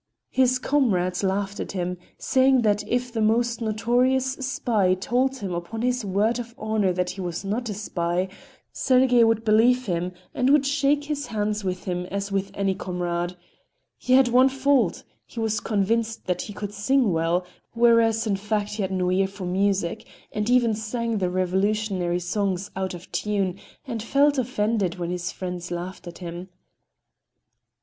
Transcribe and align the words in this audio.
His 0.31 0.57
comrades 0.57 1.21
laughed 1.21 1.59
at 1.59 1.73
him, 1.73 1.95
saying 2.17 2.63
that 2.63 2.83
if 2.87 3.13
the 3.13 3.21
most 3.21 3.61
notorious 3.61 4.31
spy 4.33 4.95
told 4.95 5.37
him 5.37 5.53
upon 5.53 5.83
his 5.83 6.03
word 6.03 6.39
of 6.39 6.55
honor 6.57 6.91
that 6.91 7.11
he 7.11 7.21
was 7.21 7.45
not 7.45 7.69
a 7.69 7.75
spy, 7.75 8.27
Sergey 8.73 9.23
would 9.23 9.45
believe 9.45 9.85
him 9.85 10.13
and 10.33 10.49
would 10.49 10.65
shake 10.65 11.03
hands 11.05 11.63
with 11.63 11.83
him 11.83 12.07
as 12.07 12.31
with 12.31 12.49
any 12.55 12.73
comrade. 12.73 13.35
He 13.95 14.13
had 14.13 14.27
one 14.27 14.49
fault,—he 14.49 15.39
was 15.39 15.59
convinced 15.59 16.25
that 16.25 16.41
he 16.41 16.51
could 16.53 16.73
sing 16.73 17.13
well, 17.13 17.45
whereas 17.73 18.25
in 18.25 18.37
fact 18.37 18.71
he 18.77 18.81
had 18.81 18.91
no 18.91 19.11
ear 19.11 19.27
for 19.27 19.45
music 19.45 20.07
and 20.31 20.49
even 20.49 20.73
sang 20.73 21.19
the 21.19 21.29
revolutionary 21.29 22.19
songs 22.19 22.71
out 22.75 22.95
of 22.95 23.11
tune, 23.11 23.59
and 23.85 24.01
felt 24.01 24.39
offended 24.39 24.95
when 24.95 25.11
his 25.11 25.31
friends 25.31 25.69
laughed 25.69 26.07
at 26.07 26.17
him. 26.17 26.49